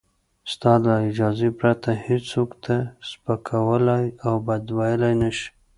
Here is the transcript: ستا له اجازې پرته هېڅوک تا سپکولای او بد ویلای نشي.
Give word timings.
ستا 0.51 0.71
له 0.83 0.93
اجازې 1.09 1.49
پرته 1.59 1.89
هېڅوک 2.07 2.49
تا 2.63 2.77
سپکولای 3.09 4.05
او 4.25 4.35
بد 4.47 4.63
ویلای 4.77 5.13
نشي. 5.21 5.49